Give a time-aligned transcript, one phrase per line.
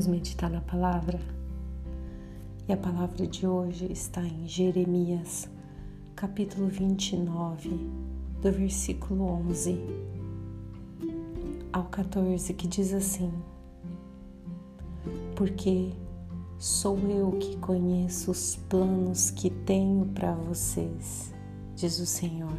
[0.00, 1.20] Vamos meditar na palavra?
[2.66, 5.46] E a palavra de hoje está em Jeremias,
[6.16, 7.68] capítulo 29,
[8.40, 9.78] do versículo 11
[11.70, 13.30] ao 14, que diz assim:
[15.36, 15.92] Porque
[16.56, 21.30] sou eu que conheço os planos que tenho para vocês,
[21.76, 22.58] diz o Senhor.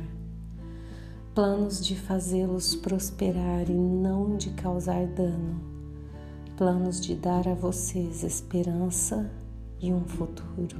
[1.34, 5.71] Planos de fazê-los prosperar e não de causar dano
[6.62, 9.32] planos de dar a vocês esperança
[9.80, 10.78] e um futuro.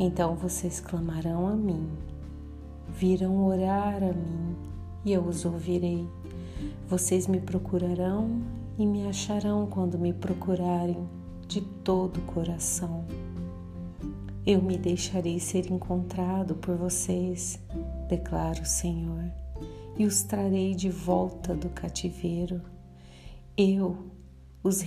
[0.00, 1.90] Então vocês clamarão a mim,
[2.88, 4.56] virão orar a mim
[5.04, 6.08] e eu os ouvirei.
[6.88, 8.40] Vocês me procurarão
[8.78, 11.06] e me acharão quando me procurarem
[11.46, 13.04] de todo o coração.
[14.46, 17.60] Eu me deixarei ser encontrado por vocês,
[18.08, 19.30] declara o Senhor,
[19.98, 22.62] e os trarei de volta do cativeiro.
[23.54, 24.21] Eu
[24.62, 24.80] os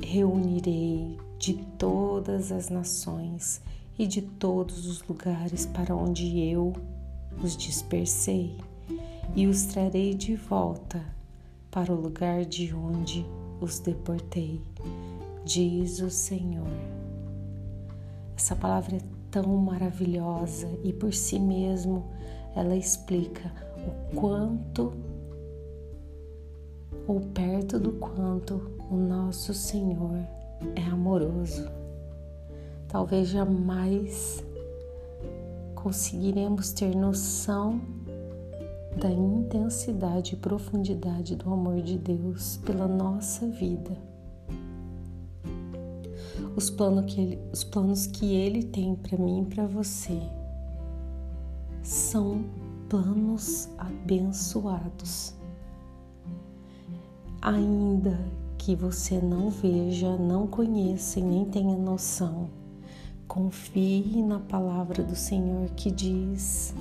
[0.00, 3.60] reunirei de todas as nações
[3.98, 6.72] e de todos os lugares para onde eu
[7.42, 8.56] os dispersei,
[9.36, 11.04] e os trarei de volta
[11.70, 13.24] para o lugar de onde
[13.60, 14.60] os deportei,
[15.44, 16.66] diz o Senhor.
[18.36, 22.04] Essa palavra é tão maravilhosa e por si mesmo
[22.56, 23.52] ela explica
[23.86, 24.92] o quanto
[27.06, 30.18] ou perto do quanto o nosso Senhor
[30.74, 31.68] é amoroso.
[32.88, 34.44] Talvez jamais
[35.74, 37.80] conseguiremos ter noção
[39.00, 43.96] da intensidade e profundidade do amor de Deus pela nossa vida.
[46.56, 50.20] Os planos que Ele, os planos que ele tem para mim e para você
[51.82, 52.44] são
[52.88, 55.39] planos abençoados
[57.40, 58.18] ainda
[58.58, 62.50] que você não veja, não conheça e nem tenha noção,
[63.26, 66.74] confie na palavra do Senhor que diz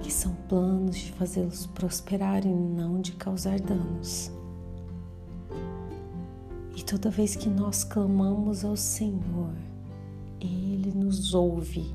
[0.00, 4.32] que são planos de fazê-los prosperar e não de causar danos.
[6.74, 9.52] E toda vez que nós clamamos ao Senhor,
[10.40, 11.94] Ele nos ouve.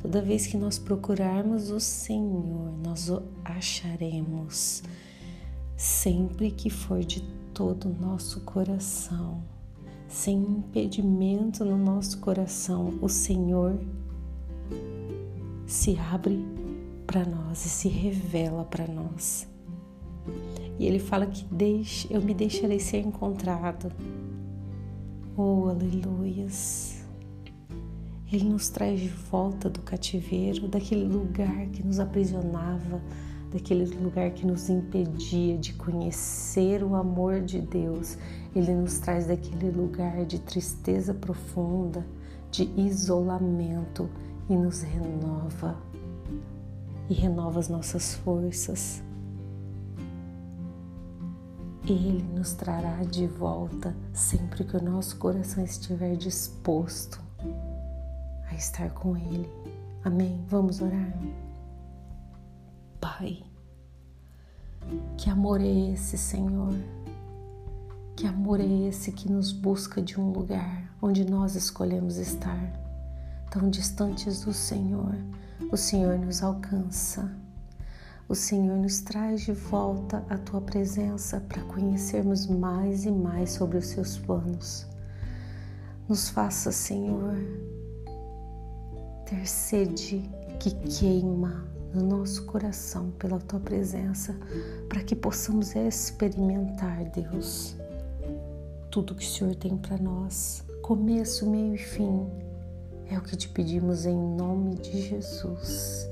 [0.00, 4.82] Toda vez que nós procurarmos o Senhor, nós o acharemos
[5.76, 7.20] sempre que for de
[7.52, 9.42] todo o nosso coração,
[10.08, 13.78] sem impedimento no nosso coração, o Senhor
[15.66, 16.44] se abre
[17.06, 19.48] para nós e se revela para nós.
[20.78, 23.90] E ele fala que deixe, eu me deixarei ser encontrado.
[25.36, 27.04] Oh, aleluias.
[28.30, 33.00] Ele nos traz de volta do cativeiro, daquele lugar que nos aprisionava,
[33.50, 38.18] daquele lugar que nos impedia de conhecer o amor de Deus.
[38.54, 42.06] Ele nos traz daquele lugar de tristeza profunda,
[42.50, 44.08] de isolamento
[44.48, 45.76] e nos renova
[47.08, 49.02] e renova as nossas forças.
[51.88, 57.20] Ele nos trará de volta sempre que o nosso coração estiver disposto
[58.50, 59.48] a estar com Ele.
[60.04, 60.44] Amém?
[60.48, 61.16] Vamos orar?
[63.00, 63.42] Pai.
[65.16, 66.74] Que amor é esse, Senhor?
[68.14, 72.72] Que amor é esse que nos busca de um lugar onde nós escolhemos estar,
[73.50, 75.14] tão distantes do Senhor?
[75.70, 77.30] O Senhor nos alcança.
[78.28, 83.78] O Senhor nos traz de volta a tua presença para conhecermos mais e mais sobre
[83.78, 84.86] os seus planos.
[86.08, 87.34] Nos faça, Senhor,
[89.26, 94.36] ter sede que queima no nosso coração pela tua presença,
[94.86, 97.74] para que possamos experimentar, Deus,
[98.90, 102.26] tudo que o Senhor tem para nós, começo, meio e fim.
[103.10, 106.06] É o que te pedimos em nome de Jesus.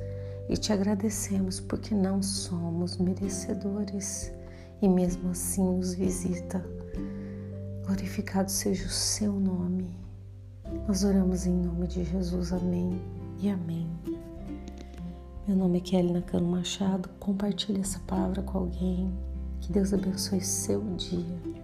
[0.48, 4.32] E te agradecemos porque não somos merecedores
[4.80, 6.64] e mesmo assim nos visita.
[7.84, 9.98] Glorificado seja o seu nome.
[10.86, 12.52] Nós oramos em nome de Jesus.
[12.52, 13.00] Amém
[13.38, 13.88] e amém.
[15.46, 17.06] Meu nome é Kelly Nakano Machado.
[17.20, 19.12] Compartilhe essa palavra com alguém.
[19.60, 21.63] Que Deus abençoe seu dia.